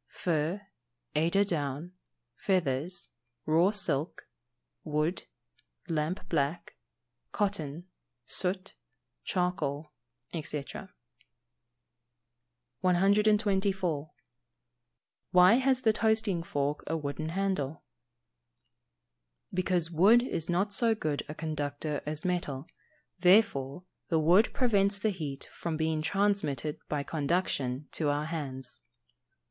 [0.06, 0.62] _Fur,
[1.14, 1.92] eider down,
[2.34, 3.10] feathers,
[3.44, 4.30] raw silk,
[4.82, 5.26] wood,
[5.88, 6.76] lamp black,
[7.32, 7.86] cotton,
[8.24, 8.72] soot,
[9.24, 9.92] charcoal,
[10.32, 10.64] &c.
[12.80, 14.10] 124.
[15.32, 17.84] Why has the toasting fork a wooden handle?
[19.52, 22.66] Because wood is not so good a conductor as metal,
[23.18, 28.80] therefore the wood prevents the heat from being transmitted by conduction to our hands.